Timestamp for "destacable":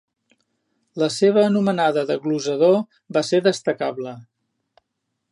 3.49-4.15